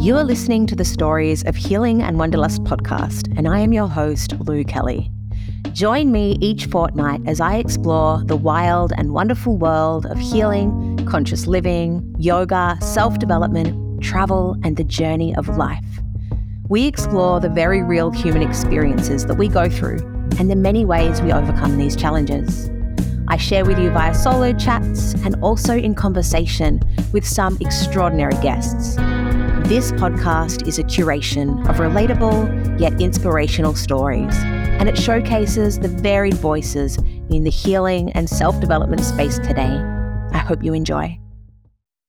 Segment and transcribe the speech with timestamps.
[0.00, 3.86] You are listening to the Stories of Healing and Wanderlust podcast, and I am your
[3.86, 5.04] host, Lou Kelle.
[5.74, 11.46] Join me each fortnight as I explore the wild and wonderful world of healing, conscious
[11.46, 15.84] living, yoga, self development, travel, and the journey of life.
[16.70, 19.98] We explore the very real human experiences that we go through
[20.38, 22.70] and the many ways we overcome these challenges.
[23.28, 26.80] I share with you via solo chats and also in conversation
[27.12, 28.96] with some extraordinary guests.
[29.70, 36.34] This podcast is a curation of relatable yet inspirational stories, and it showcases the varied
[36.34, 36.96] voices
[37.30, 39.80] in the healing and self development space today.
[40.32, 41.20] I hope you enjoy.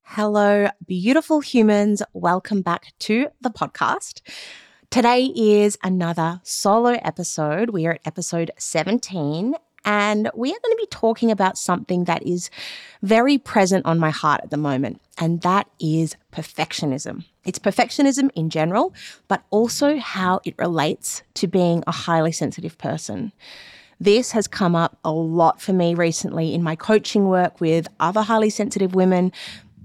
[0.02, 2.02] Hello, beautiful humans.
[2.14, 4.22] Welcome back to the podcast.
[4.90, 7.70] Today is another solo episode.
[7.70, 9.54] We are at episode 17,
[9.86, 12.50] and we are going to be talking about something that is
[13.02, 17.26] very present on my heart at the moment, and that is perfectionism.
[17.46, 18.94] It's perfectionism in general,
[19.28, 23.32] but also how it relates to being a highly sensitive person.
[24.00, 28.22] This has come up a lot for me recently in my coaching work with other
[28.22, 29.32] highly sensitive women.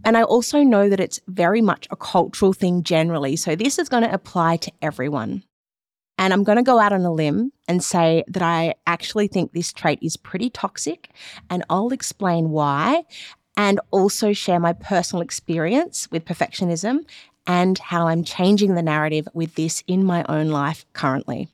[0.05, 3.37] And I also know that it's very much a cultural thing generally.
[3.37, 5.43] So this is going to apply to everyone.
[6.19, 9.53] And I'm going to go out on a limb and say that I actually think
[9.53, 11.11] this trait is pretty toxic,
[11.51, 13.05] and I'll explain why,
[13.57, 17.01] and also share my personal experience with perfectionism
[17.47, 21.49] and how I'm changing the narrative with this in my own life currently.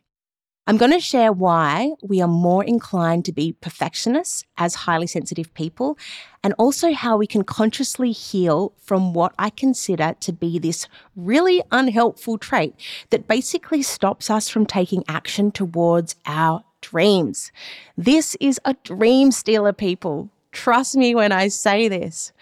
[0.64, 5.52] I'm going to share why we are more inclined to be perfectionists as highly sensitive
[5.54, 5.98] people,
[6.44, 11.62] and also how we can consciously heal from what I consider to be this really
[11.72, 12.76] unhelpful trait
[13.10, 17.50] that basically stops us from taking action towards our dreams.
[17.96, 20.30] This is a dream stealer, people.
[20.52, 22.32] Trust me when I say this.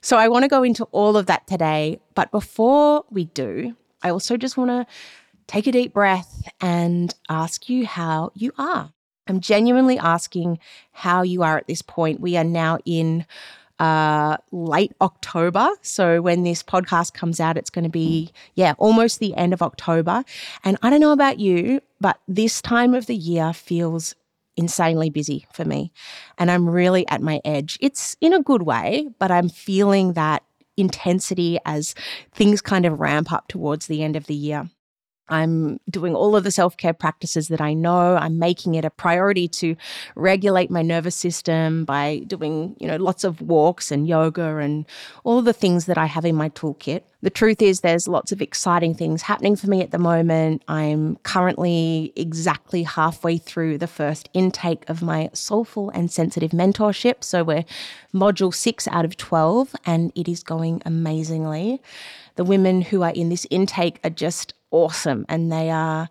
[0.00, 2.00] So, I want to go into all of that today.
[2.14, 4.86] But before we do, I also just want to
[5.50, 8.92] take a deep breath and ask you how you are.
[9.26, 10.60] I'm genuinely asking
[10.92, 12.20] how you are at this point.
[12.20, 13.26] We are now in
[13.80, 15.70] uh, late October.
[15.82, 19.60] So when this podcast comes out, it's going to be, yeah, almost the end of
[19.60, 20.22] October.
[20.62, 24.14] And I don't know about you, but this time of the year feels
[24.56, 25.92] insanely busy for me.
[26.38, 27.76] And I'm really at my edge.
[27.80, 30.44] It's in a good way, but I'm feeling that
[30.76, 31.96] intensity as
[32.32, 34.70] things kind of ramp up towards the end of the year.
[35.30, 38.16] I'm doing all of the self care practices that I know.
[38.16, 39.76] I'm making it a priority to
[40.16, 44.86] regulate my nervous system by doing, you know, lots of walks and yoga and
[45.24, 47.02] all the things that I have in my toolkit.
[47.22, 50.62] The truth is, there's lots of exciting things happening for me at the moment.
[50.68, 57.22] I'm currently exactly halfway through the first intake of my soulful and sensitive mentorship.
[57.22, 57.66] So we're
[58.14, 61.82] module six out of 12, and it is going amazingly.
[62.36, 66.08] The women who are in this intake are just awesome and they are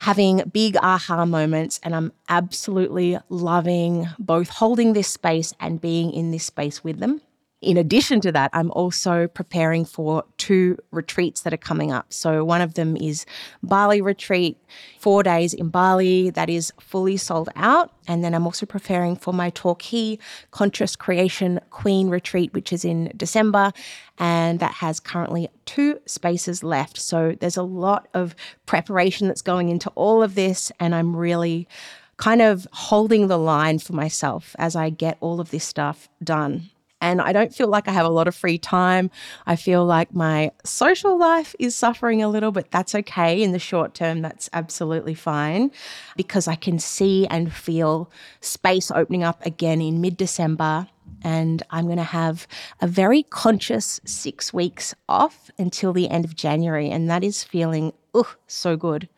[0.00, 1.80] having big aha moments.
[1.82, 7.20] And I'm absolutely loving both holding this space and being in this space with them.
[7.62, 12.12] In addition to that, I'm also preparing for two retreats that are coming up.
[12.12, 13.24] So, one of them is
[13.62, 14.58] Bali retreat,
[14.98, 17.92] four days in Bali, that is fully sold out.
[18.08, 20.18] And then I'm also preparing for my Torquay
[20.50, 23.72] Conscious Creation Queen retreat, which is in December.
[24.18, 26.98] And that has currently two spaces left.
[26.98, 28.34] So, there's a lot of
[28.66, 30.72] preparation that's going into all of this.
[30.80, 31.68] And I'm really
[32.16, 36.70] kind of holding the line for myself as I get all of this stuff done
[37.02, 39.10] and I don't feel like I have a lot of free time.
[39.44, 43.58] I feel like my social life is suffering a little, but that's okay in the
[43.58, 44.22] short term.
[44.22, 45.72] That's absolutely fine
[46.16, 48.08] because I can see and feel
[48.40, 50.86] space opening up again in mid December.
[51.24, 52.46] And I'm going to have
[52.80, 56.88] a very conscious six weeks off until the end of January.
[56.88, 59.08] And that is feeling, ugh, so good.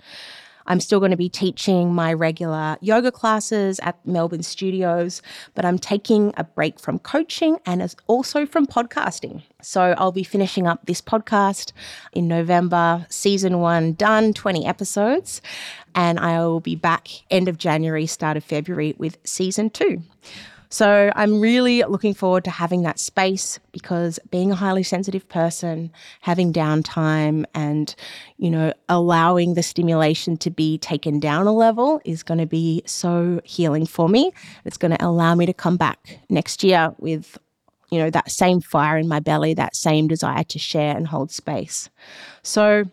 [0.67, 5.23] I'm still going to be teaching my regular yoga classes at Melbourne studios,
[5.55, 9.43] but I'm taking a break from coaching and also from podcasting.
[9.63, 11.73] So I'll be finishing up this podcast
[12.13, 15.43] in November, season one done, 20 episodes,
[15.95, 20.03] and I will be back end of January, start of February with season two.
[20.75, 25.93] So I'm really looking forward to having that space because being a highly sensitive person,
[26.21, 27.95] having downtime and,
[28.39, 32.83] you know, allowing the stimulation to be taken down a level is going to be
[32.87, 34.33] so healing for me.
[34.65, 37.39] It's going to allow me to come back next year with
[37.91, 41.31] you know that same fire in my belly that same desire to share and hold
[41.31, 41.91] space
[42.43, 42.85] so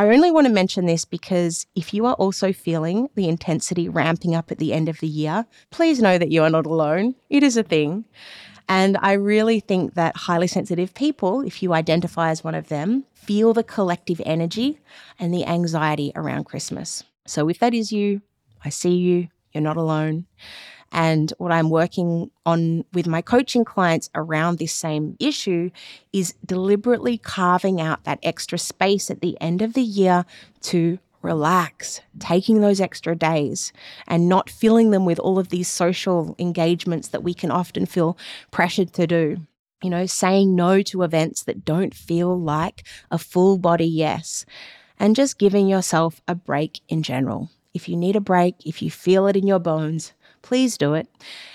[0.00, 4.34] I only want to mention this because if you are also feeling the intensity ramping
[4.34, 7.16] up at the end of the year, please know that you are not alone.
[7.28, 8.06] It is a thing.
[8.66, 13.04] And I really think that highly sensitive people, if you identify as one of them,
[13.12, 14.78] feel the collective energy
[15.18, 17.04] and the anxiety around Christmas.
[17.26, 18.22] So if that is you,
[18.64, 20.24] I see you, you're not alone.
[20.92, 25.70] And what I'm working on with my coaching clients around this same issue
[26.12, 30.24] is deliberately carving out that extra space at the end of the year
[30.62, 33.72] to relax, taking those extra days
[34.08, 38.16] and not filling them with all of these social engagements that we can often feel
[38.50, 39.36] pressured to do.
[39.82, 44.44] You know, saying no to events that don't feel like a full body yes,
[44.98, 47.48] and just giving yourself a break in general.
[47.72, 51.08] If you need a break, if you feel it in your bones, please do it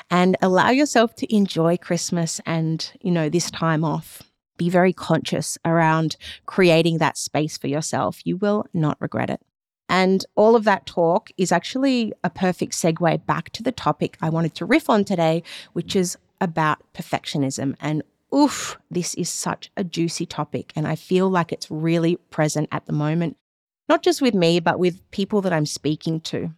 [0.10, 4.22] and allow yourself to enjoy Christmas and, you know, this time off.
[4.58, 6.16] Be very conscious around
[6.46, 8.26] creating that space for yourself.
[8.26, 9.42] You will not regret it.
[9.90, 14.30] And all of that talk is actually a perfect segue back to the topic I
[14.30, 15.44] wanted to riff on today,
[15.74, 17.76] which is about perfectionism.
[17.80, 18.02] And
[18.34, 20.74] oof, this is such a juicy topic.
[20.76, 23.38] And I feel like it's really present at the moment,
[23.88, 26.52] not just with me, but with people that I'm speaking to.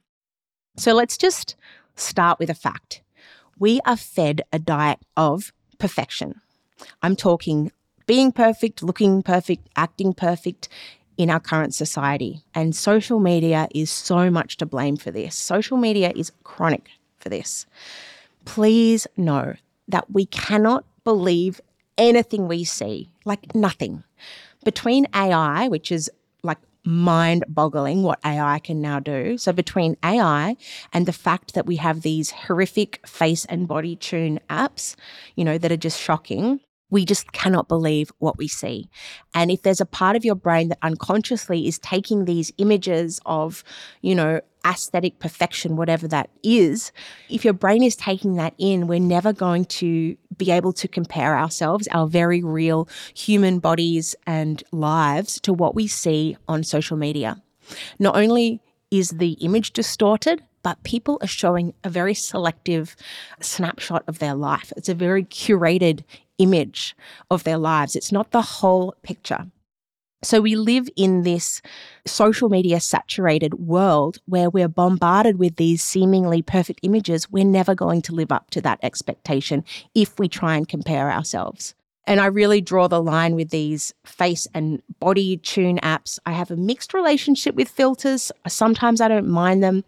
[0.78, 1.56] So let's just
[1.98, 3.02] start with a fact.
[3.60, 6.42] We are fed a diet of perfection.
[7.02, 7.72] I'm talking
[8.06, 10.70] being perfect, looking perfect, acting perfect
[11.18, 12.42] in our current society.
[12.56, 15.36] And social media is so much to blame for this.
[15.36, 16.90] Social media is chronic
[17.20, 17.66] for this.
[18.46, 19.56] Please know
[19.88, 21.60] that we cannot believe
[21.98, 24.04] anything we see, like nothing.
[24.64, 26.10] Between AI, which is
[26.88, 29.38] mind boggling what AI can now do.
[29.38, 30.56] So, between AI
[30.94, 34.96] and the fact that we have these horrific face and body tune apps,
[35.36, 38.90] you know, that are just shocking, we just cannot believe what we see.
[39.34, 43.64] And if there's a part of your brain that unconsciously is taking these images of,
[44.02, 46.92] you know, aesthetic perfection, whatever that is,
[47.30, 51.38] if your brain is taking that in, we're never going to be able to compare
[51.38, 57.42] ourselves, our very real human bodies and lives, to what we see on social media.
[58.00, 58.62] Not only
[58.92, 62.96] is the image distorted, but people are showing a very selective
[63.40, 64.74] snapshot of their life.
[64.76, 66.04] It's a very curated
[66.38, 66.96] image
[67.30, 67.96] of their lives.
[67.96, 69.48] It's not the whole picture.
[70.24, 71.62] So we live in this
[72.06, 77.30] social media saturated world where we're bombarded with these seemingly perfect images.
[77.30, 79.64] We're never going to live up to that expectation
[79.94, 81.76] if we try and compare ourselves.
[82.08, 86.18] And I really draw the line with these face and body tune apps.
[86.26, 88.32] I have a mixed relationship with filters.
[88.48, 89.84] Sometimes I don't mind them.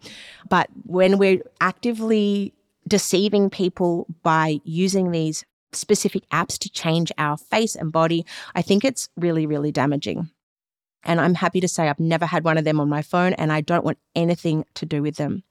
[0.48, 2.52] But when we're actively
[2.86, 8.24] deceiving people by using these specific apps to change our face and body,
[8.54, 10.30] I think it's really, really damaging.
[11.04, 13.52] And I'm happy to say I've never had one of them on my phone and
[13.52, 15.42] I don't want anything to do with them.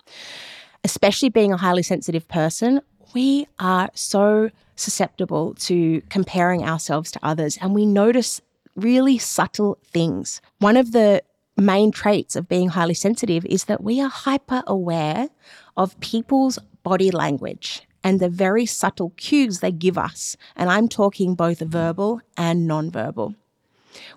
[0.84, 2.82] Especially being a highly sensitive person,
[3.14, 8.42] we are so susceptible to comparing ourselves to others and we notice
[8.76, 10.42] really subtle things.
[10.60, 11.24] One of the
[11.58, 15.30] main traits of being highly sensitive is that we are hyper aware
[15.76, 20.38] of people's body language and the very subtle cues they give us.
[20.56, 23.36] And I'm talking both verbal and non-verbal.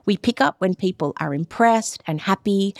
[0.04, 2.74] We pick up when people are impressed and happy,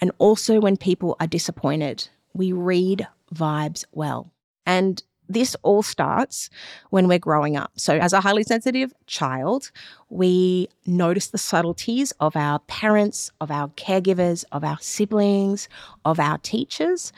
[0.00, 2.08] and also when people are disappointed.
[2.34, 4.32] We read vibes well.
[4.66, 6.50] And this all starts
[6.90, 7.72] when we're growing up.
[7.76, 9.70] So, as a highly sensitive child,
[10.10, 15.68] we notice the subtleties of our parents, of our caregivers, of our siblings,
[16.04, 17.12] of our teachers.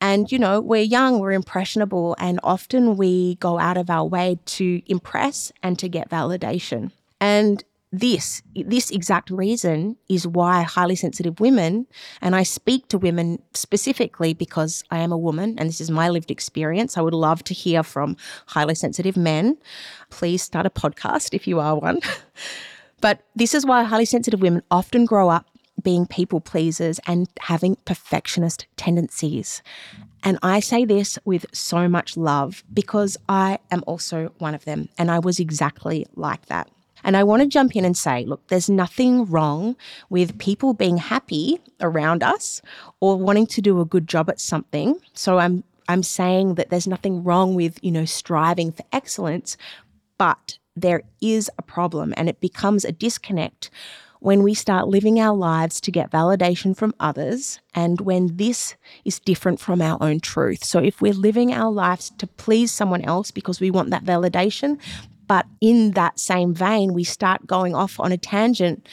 [0.00, 4.38] And, you know, we're young, we're impressionable, and often we go out of our way
[4.46, 6.90] to impress and to get validation.
[7.20, 11.86] And this, this exact reason is why highly sensitive women,
[12.22, 16.08] and I speak to women specifically because I am a woman and this is my
[16.08, 16.96] lived experience.
[16.96, 18.16] I would love to hear from
[18.46, 19.58] highly sensitive men.
[20.08, 22.00] Please start a podcast if you are one.
[23.00, 25.46] but this is why highly sensitive women often grow up
[25.80, 29.62] being people pleasers and having perfectionist tendencies.
[30.22, 34.88] And I say this with so much love because I am also one of them.
[34.98, 36.68] And I was exactly like that.
[37.02, 39.76] And I want to jump in and say, look, there's nothing wrong
[40.10, 42.60] with people being happy around us
[43.00, 45.00] or wanting to do a good job at something.
[45.14, 49.56] So I'm I'm saying that there's nothing wrong with, you know, striving for excellence,
[50.18, 53.70] but there is a problem and it becomes a disconnect
[54.20, 59.18] when we start living our lives to get validation from others and when this is
[59.18, 60.64] different from our own truth.
[60.64, 64.78] So, if we're living our lives to please someone else because we want that validation,
[65.26, 68.86] but in that same vein, we start going off on a tangent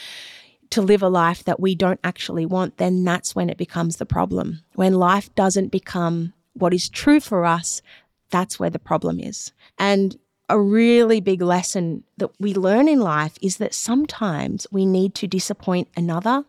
[0.70, 4.06] to live a life that we don't actually want, then that's when it becomes the
[4.06, 4.62] problem.
[4.76, 7.82] When life doesn't become what is true for us,
[8.30, 9.52] that's where the problem is.
[9.78, 10.18] And
[10.50, 15.28] a really big lesson that we learn in life is that sometimes we need to
[15.28, 16.46] disappoint another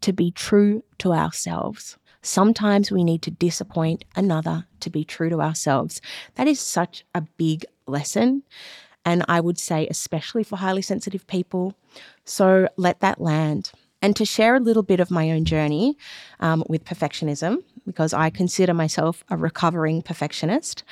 [0.00, 1.96] to be true to ourselves.
[2.22, 6.00] Sometimes we need to disappoint another to be true to ourselves.
[6.34, 8.42] That is such a big lesson.
[9.04, 11.74] And I would say, especially for highly sensitive people.
[12.24, 13.72] So let that land.
[14.02, 15.96] And to share a little bit of my own journey
[16.40, 20.84] um, with perfectionism, because I consider myself a recovering perfectionist.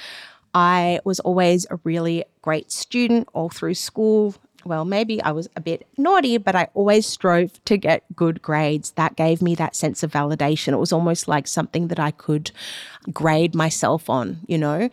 [0.54, 4.34] I was always a really great student all through school.
[4.64, 8.90] Well, maybe I was a bit naughty, but I always strove to get good grades.
[8.92, 10.72] That gave me that sense of validation.
[10.72, 12.50] It was almost like something that I could
[13.12, 14.90] grade myself on, you know?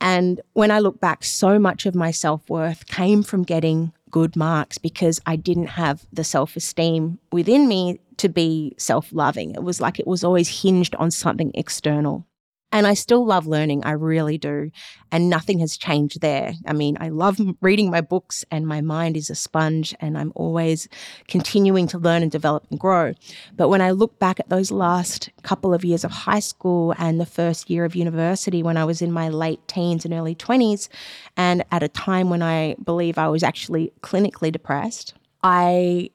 [0.00, 4.36] And when I look back, so much of my self worth came from getting good
[4.36, 9.54] marks because I didn't have the self esteem within me to be self loving.
[9.54, 12.26] It was like it was always hinged on something external.
[12.72, 14.72] And I still love learning, I really do.
[15.12, 16.54] And nothing has changed there.
[16.66, 20.32] I mean, I love reading my books, and my mind is a sponge, and I'm
[20.34, 20.88] always
[21.28, 23.14] continuing to learn and develop and grow.
[23.56, 27.20] But when I look back at those last couple of years of high school and
[27.20, 30.88] the first year of university, when I was in my late teens and early 20s,
[31.36, 36.10] and at a time when I believe I was actually clinically depressed, I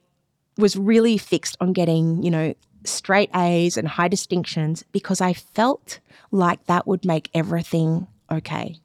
[0.58, 6.00] was really fixed on getting, you know, straight A's and high distinctions because I felt
[6.30, 8.76] like that would make everything okay.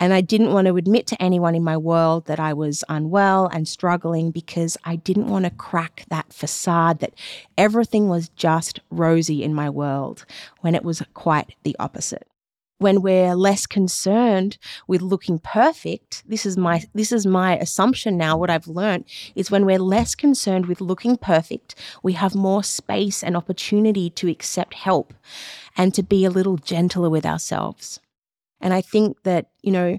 [0.00, 3.46] And I didn't want to admit to anyone in my world that I was unwell
[3.46, 7.14] and struggling because I didn't want to crack that facade that
[7.56, 10.24] everything was just rosy in my world
[10.60, 12.26] when it was quite the opposite
[12.82, 18.36] when we're less concerned with looking perfect this is my this is my assumption now
[18.36, 23.22] what i've learned is when we're less concerned with looking perfect we have more space
[23.22, 25.14] and opportunity to accept help
[25.76, 28.00] and to be a little gentler with ourselves.
[28.60, 29.98] And i think that you know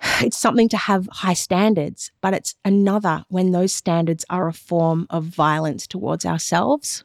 [0.20, 5.06] it's something to have high standards but it's another when those standards are a form
[5.08, 7.04] of violence towards ourselves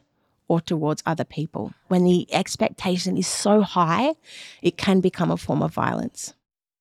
[0.52, 1.72] or towards other people.
[1.88, 4.12] When the expectation is so high,
[4.60, 6.34] it can become a form of violence.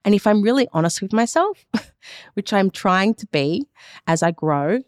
[0.04, 1.66] And if I'm really honest with myself,
[2.34, 3.70] which I'm trying to be
[4.08, 4.82] as I grow,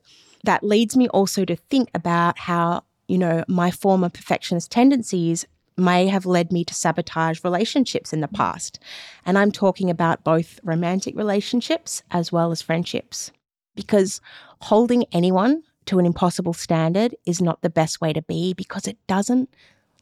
[0.44, 5.46] that leads me also to think about how, you know, my former perfectionist tendencies
[5.78, 8.80] may have led me to sabotage relationships in the past.
[9.25, 13.32] And I'm talking about both romantic relationships as well as friendships.
[13.75, 14.20] Because
[14.60, 18.98] holding anyone to an impossible standard is not the best way to be because it
[19.08, 19.50] doesn't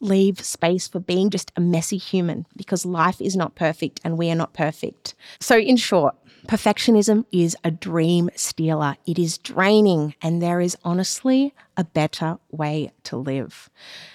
[0.01, 4.29] leave space for being just a messy human because life is not perfect and we
[4.31, 5.13] are not perfect.
[5.39, 6.15] So, in short,
[6.47, 8.95] perfectionism is a dream stealer.
[9.05, 13.69] It is draining, and there is honestly a better way to live.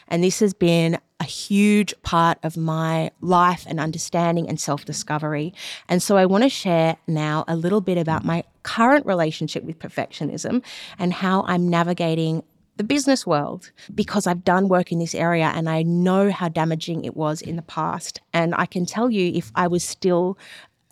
[0.09, 5.55] And this has been a huge part of my life and understanding and self discovery.
[5.89, 9.79] And so I want to share now a little bit about my current relationship with
[9.79, 10.63] perfectionism
[10.99, 12.43] and how I'm navigating
[12.77, 17.05] the business world because I've done work in this area and I know how damaging
[17.05, 18.21] it was in the past.
[18.35, 20.37] And I can tell you, if I was still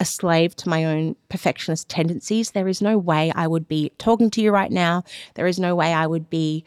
[0.01, 4.31] a slave to my own perfectionist tendencies, there is no way I would be talking
[4.31, 5.05] to you right now.
[5.35, 6.65] There is no way I would be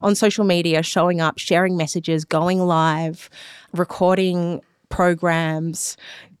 [0.00, 3.28] on social media, showing up, sharing messages, going live,
[3.72, 5.96] recording programs,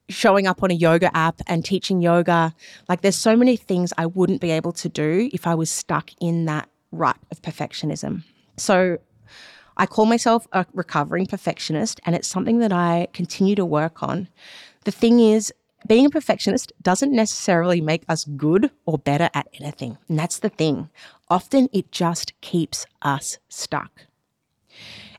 [0.08, 2.54] showing up on a yoga app and teaching yoga.
[2.88, 6.10] Like, there's so many things I wouldn't be able to do if I was stuck
[6.20, 8.24] in that rut of perfectionism.
[8.56, 8.98] So,
[9.76, 14.28] I call myself a recovering perfectionist, and it's something that I continue to work on.
[14.84, 15.52] The thing is,
[15.86, 19.98] being a perfectionist doesn't necessarily make us good or better at anything.
[20.08, 20.90] And that's the thing.
[21.28, 24.06] Often it just keeps us stuck.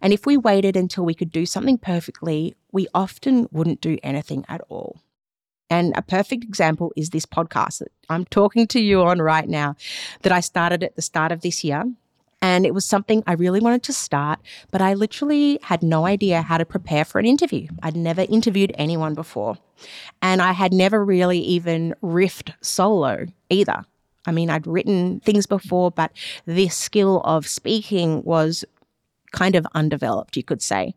[0.01, 4.46] And if we waited until we could do something perfectly, we often wouldn't do anything
[4.50, 5.00] at all.
[5.70, 9.77] And a perfect example is this podcast that I'm talking to you on right now,
[10.24, 11.86] that I started at the start of this year.
[12.41, 14.39] And it was something I really wanted to start,
[14.71, 17.67] but I literally had no idea how to prepare for an interview.
[17.83, 19.57] I'd never interviewed anyone before.
[20.21, 23.83] And I had never really even riffed solo either.
[24.25, 26.12] I mean, I'd written things before, but
[26.45, 28.65] this skill of speaking was
[29.31, 30.93] kind of undeveloped, you could say.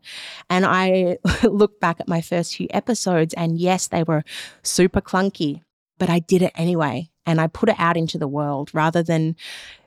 [0.49, 4.23] And I look back at my first few episodes, and yes, they were
[4.61, 5.61] super clunky,
[5.97, 7.09] but I did it anyway.
[7.25, 9.35] And I put it out into the world rather than,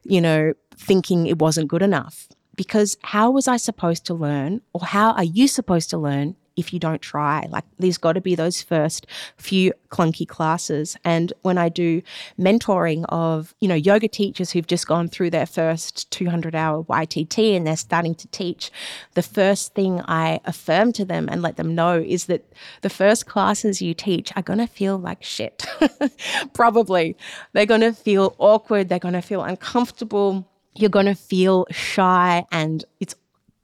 [0.02, 2.28] you know, thinking it wasn't good enough.
[2.56, 6.72] Because how was I supposed to learn, or how are you supposed to learn if
[6.72, 7.46] you don't try.
[7.48, 10.96] Like there's got to be those first few clunky classes.
[11.04, 12.02] And when I do
[12.38, 17.56] mentoring of, you know, yoga teachers who've just gone through their first 200 hour YTT
[17.56, 18.72] and they're starting to teach,
[19.14, 22.44] the first thing I affirm to them and let them know is that
[22.82, 25.64] the first classes you teach are going to feel like shit.
[26.54, 27.16] Probably.
[27.52, 28.88] They're going to feel awkward.
[28.88, 30.48] They're going to feel uncomfortable.
[30.74, 33.14] You're going to feel shy and it's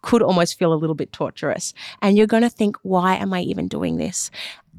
[0.04, 1.73] could almost feel a little bit torturous.
[2.02, 4.30] And you're going to think, why am I even doing this?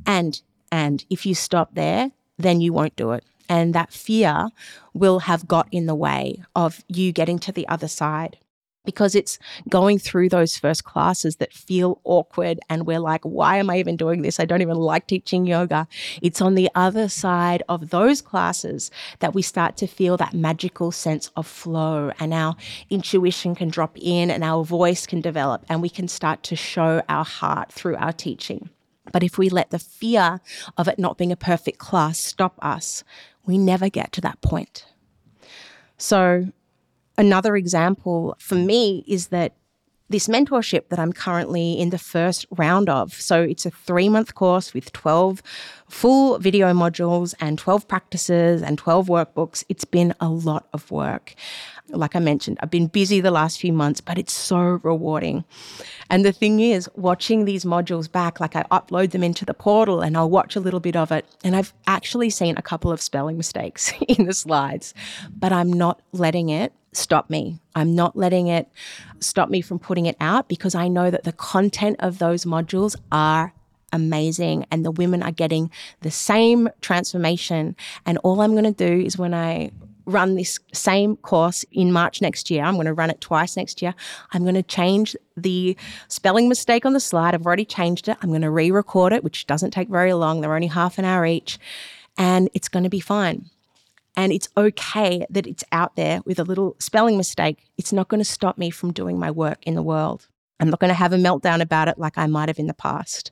[0.05, 0.41] And
[0.71, 3.23] and if you stop there, then you won't do it.
[3.49, 4.49] And that fear
[4.93, 8.37] will have got in the way of you getting to the other side
[8.85, 9.39] because it's
[9.69, 13.97] going through those first classes that feel awkward and we're like, why am I even
[13.97, 14.39] doing this?
[14.39, 15.87] I don't even like teaching yoga.
[16.21, 20.91] It's on the other side of those classes that we start to feel that magical
[20.91, 22.55] sense of flow and our
[22.89, 27.01] intuition can drop in and our voice can develop and we can start to show
[27.09, 28.69] our heart through our teaching.
[29.11, 30.41] But if we let the fear
[30.77, 33.03] of it not being a perfect class stop us,
[33.45, 34.85] we never get to that point.
[35.97, 36.51] So
[37.17, 39.53] Another example for me is that
[40.07, 43.13] this mentorship that I'm currently in the first round of.
[43.13, 45.41] So it's a three month course with 12
[45.89, 49.63] full video modules and 12 practices and 12 workbooks.
[49.67, 51.33] It's been a lot of work.
[51.89, 55.43] Like I mentioned, I've been busy the last few months, but it's so rewarding.
[56.09, 60.01] And the thing is, watching these modules back, like I upload them into the portal
[60.01, 61.25] and I'll watch a little bit of it.
[61.43, 64.93] And I've actually seen a couple of spelling mistakes in the slides,
[65.35, 67.59] but I'm not letting it stop me.
[67.75, 68.69] I'm not letting it
[69.19, 72.95] stop me from putting it out because I know that the content of those modules
[73.11, 73.53] are
[73.91, 75.71] amazing and the women are getting
[76.01, 77.75] the same transformation.
[78.05, 79.71] And all I'm going to do is when I
[80.05, 82.63] run this same course in March next year.
[82.63, 83.93] I'm going to run it twice next year.
[84.31, 85.75] I'm going to change the
[86.07, 87.33] spelling mistake on the slide.
[87.33, 88.17] I've already changed it.
[88.21, 90.41] I'm going to re record it, which doesn't take very long.
[90.41, 91.57] They're only half an hour each.
[92.17, 93.49] And it's going to be fine.
[94.17, 97.65] And it's okay that it's out there with a little spelling mistake.
[97.77, 100.27] It's not going to stop me from doing my work in the world.
[100.59, 102.73] I'm not going to have a meltdown about it like I might have in the
[102.73, 103.31] past.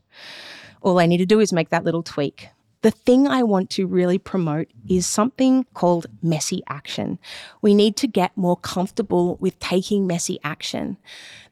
[0.82, 2.50] All I need to do is make that little tweak.
[2.82, 7.18] The thing I want to really promote is something called messy action.
[7.62, 10.98] We need to get more comfortable with taking messy action.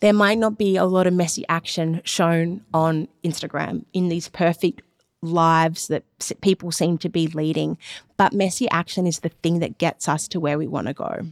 [0.01, 4.81] There might not be a lot of messy action shown on Instagram in these perfect
[5.21, 6.03] lives that
[6.41, 7.77] people seem to be leading,
[8.17, 11.27] but messy action is the thing that gets us to where we want to go.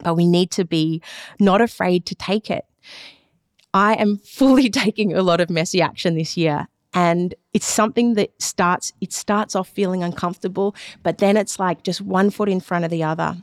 [0.00, 1.02] But we need to be
[1.38, 2.64] not afraid to take it.
[3.72, 8.30] I am fully taking a lot of messy action this year and it's something that
[8.40, 12.84] starts it starts off feeling uncomfortable but then it's like just one foot in front
[12.84, 13.36] of the other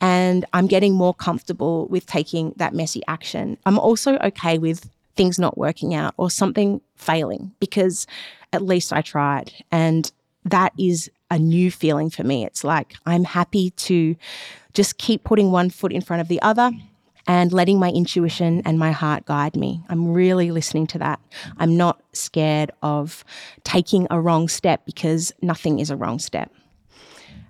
[0.00, 5.38] and i'm getting more comfortable with taking that messy action i'm also okay with things
[5.38, 8.06] not working out or something failing because
[8.52, 10.12] at least i tried and
[10.44, 14.16] that is a new feeling for me it's like i'm happy to
[14.74, 16.70] just keep putting one foot in front of the other
[17.26, 19.82] and letting my intuition and my heart guide me.
[19.88, 21.20] I'm really listening to that.
[21.58, 23.24] I'm not scared of
[23.64, 26.50] taking a wrong step because nothing is a wrong step.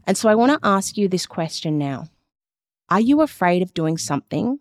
[0.07, 2.09] And so I want to ask you this question now
[2.91, 4.59] Are you afraid of doing something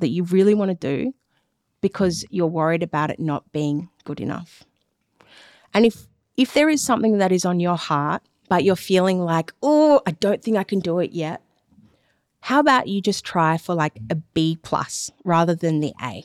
[0.00, 1.14] that you really want to do
[1.80, 4.64] because you're worried about it not being good enough?
[5.74, 6.06] And if
[6.36, 10.12] if there is something that is on your heart, but you're feeling like, oh, I
[10.12, 11.42] don't think I can do it yet,
[12.40, 16.24] how about you just try for like a B plus rather than the A?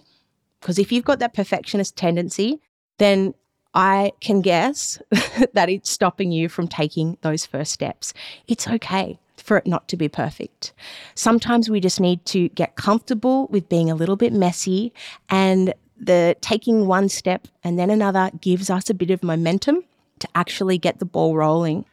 [0.60, 2.60] Because if you've got that perfectionist tendency,
[2.98, 3.34] then
[3.74, 5.00] I can guess
[5.54, 8.14] that it's stopping you from taking those first steps.
[8.48, 10.74] It's okay for it not to be perfect.
[11.14, 14.92] Sometimes we just need to get comfortable with being a little bit messy
[15.30, 19.84] and the taking one step and then another gives us a bit of momentum
[20.20, 21.86] to actually get the ball rolling.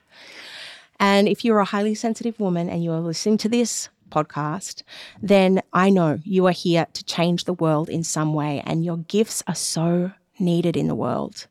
[1.00, 4.82] And if you're a highly sensitive woman and you're listening to this, podcast,
[5.20, 8.98] then I know you are here to change the world in some way, and your
[8.98, 11.46] gifts are so needed in the world.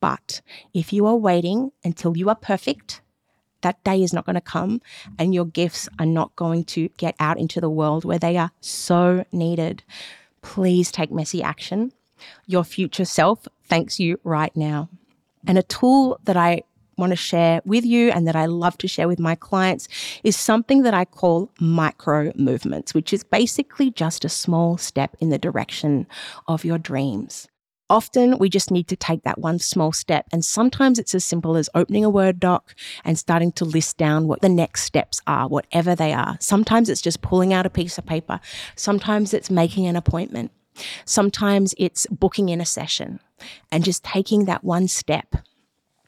[0.00, 0.40] But
[0.72, 3.02] if you are waiting until you are perfect,
[3.60, 4.80] that day is not going to come,
[5.18, 8.50] and your gifts are not going to get out into the world where they are
[8.60, 9.82] so needed.
[10.42, 11.92] Please take messy action.
[12.46, 14.88] Your future self thanks you right now.
[15.46, 16.62] And a tool that I
[16.96, 19.88] want to share with you and that I love to share with my clients
[20.24, 25.28] is something that I call micro movements, which is basically just a small step in
[25.28, 26.06] the direction
[26.48, 27.48] of your dreams.
[27.88, 30.26] Often we just need to take that one small step.
[30.32, 32.74] And sometimes it's as simple as opening a Word doc
[33.04, 36.36] and starting to list down what the next steps are, whatever they are.
[36.40, 38.40] Sometimes it's just pulling out a piece of paper.
[38.74, 40.50] Sometimes it's making an appointment.
[41.04, 43.20] Sometimes it's booking in a session
[43.70, 45.36] and just taking that one step.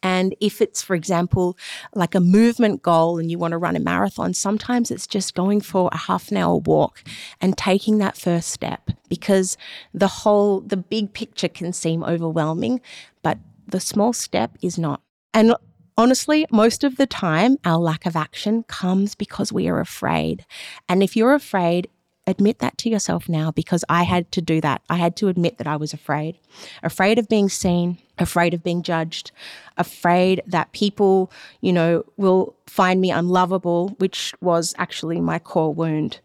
[0.03, 1.57] And if it's, for example,
[1.95, 5.61] like a movement goal and you want to run a marathon, sometimes it's just going
[5.61, 7.03] for a half an hour walk
[7.41, 9.57] and taking that first step because
[9.93, 12.81] the whole, the big picture can seem overwhelming,
[13.23, 15.03] but the small step is not.
[15.35, 15.55] And
[15.97, 20.47] honestly, most of the time, our lack of action comes because we are afraid.
[20.89, 21.89] And if you're afraid,
[22.31, 24.83] admit that to yourself now because I had to do that.
[24.89, 26.39] I had to admit that I was afraid.
[26.83, 29.31] Afraid of being seen, afraid of being judged,
[29.77, 36.21] afraid that people, you know, will find me unlovable, which was actually my core wound.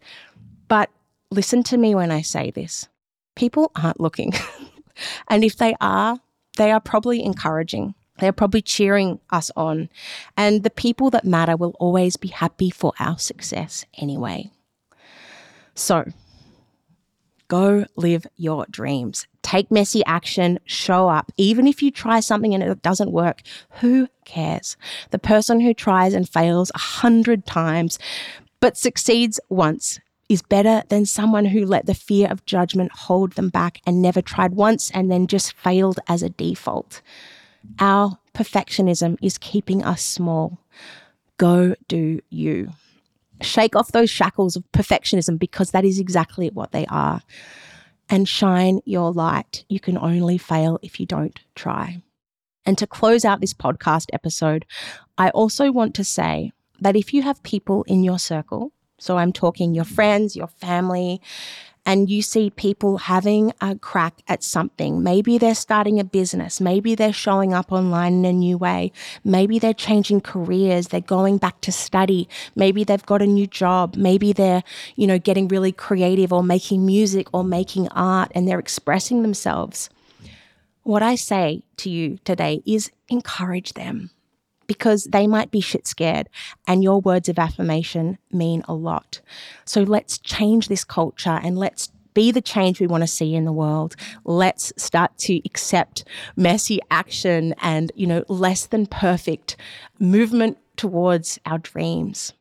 [0.68, 0.90] But
[1.30, 2.88] listen to me when I say this
[3.34, 4.32] people aren't looking.
[5.28, 6.20] and if they are,
[6.56, 7.94] they are probably encouraging.
[8.18, 9.88] They're probably cheering us on.
[10.36, 14.52] And the people that matter will always be happy for our success anyway.
[15.74, 16.04] So,
[17.48, 19.26] go live your dreams.
[19.42, 21.30] Take messy action, show up.
[21.36, 23.42] Even if you try something and it doesn't work,
[23.80, 24.76] who cares?
[25.10, 27.98] The person who tries and fails a hundred times
[28.60, 33.50] but succeeds once is better than someone who let the fear of judgment hold them
[33.50, 37.02] back and never tried once and then just failed as a default.
[37.78, 40.58] Our perfectionism is keeping us small.
[41.36, 42.70] Go do you.
[43.40, 47.22] Shake off those shackles of perfectionism because that is exactly what they are.
[48.08, 49.64] And shine your light.
[49.68, 52.02] You can only fail if you don't try.
[52.66, 54.66] And to close out this podcast episode,
[55.18, 59.32] I also want to say that if you have people in your circle, so I'm
[59.32, 61.20] talking your friends, your family,
[61.86, 65.02] and you see people having a crack at something.
[65.02, 66.60] Maybe they're starting a business.
[66.60, 68.92] Maybe they're showing up online in a new way.
[69.22, 70.88] Maybe they're changing careers.
[70.88, 72.28] They're going back to study.
[72.56, 73.96] Maybe they've got a new job.
[73.96, 74.62] Maybe they're,
[74.96, 79.90] you know, getting really creative or making music or making art and they're expressing themselves.
[80.82, 84.10] What I say to you today is encourage them
[84.66, 86.28] because they might be shit scared
[86.66, 89.20] and your words of affirmation mean a lot.
[89.64, 93.44] So let's change this culture and let's be the change we want to see in
[93.44, 93.96] the world.
[94.24, 96.04] Let's start to accept
[96.36, 99.56] messy action and, you know, less than perfect
[99.98, 102.32] movement towards our dreams.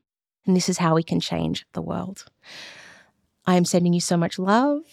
[0.46, 2.26] And this is how we can change the world.
[3.46, 4.84] I am sending you so much love.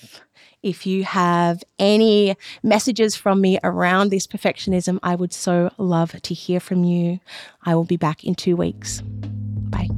[0.63, 6.35] If you have any messages from me around this perfectionism, I would so love to
[6.35, 7.21] hear from you.
[7.65, 9.01] I will be back in two weeks.
[9.71, 9.89] Bye.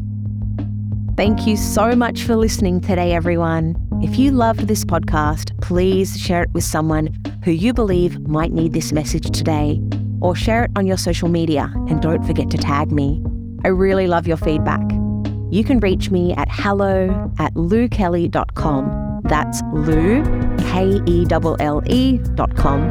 [1.16, 3.74] Thank you so much for listening today, everyone.
[4.02, 7.08] If you loved this podcast, please share it with someone
[7.44, 9.80] who you believe might need this message today,
[10.20, 13.20] or share it on your social media and don't forget to tag me.
[13.64, 14.82] I really love your feedback.
[15.50, 20.22] You can reach me at hello at loukelle.com that's Lou,
[20.58, 22.82] K E L L E dot com.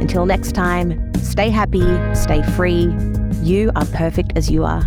[0.00, 2.94] Until next time, stay happy, stay free.
[3.42, 4.82] You are perfect as you are.